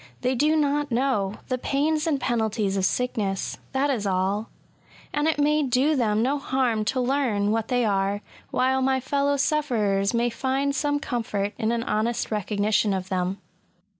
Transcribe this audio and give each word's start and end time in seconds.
They 0.21 0.33
do 0.33 0.55
not 0.55 0.89
know 0.91 1.35
the 1.47 1.59
pains 1.59 2.07
and 2.07 2.19
penalties 2.19 2.75
of 2.75 2.85
sickness— 2.85 3.59
that 3.71 3.91
is 3.91 4.07
all: 4.07 4.49
and 5.13 5.27
it 5.27 5.37
may 5.39 5.61
do 5.61 5.95
them 5.95 6.23
no 6.23 6.39
harm 6.39 6.83
to 6.85 6.99
learn 6.99 7.51
what 7.51 7.67
they 7.67 7.85
are, 7.85 8.21
while 8.49 8.81
my 8.81 8.99
fellow 8.99 9.37
sufferers 9.37 10.11
may 10.11 10.31
find 10.31 10.73
some 10.73 10.99
comfort 10.99 11.53
in 11.59 11.71
an 11.71 11.83
honest 11.83 12.31
recognition 12.31 12.95
of 12.95 13.09
them. 13.09 13.37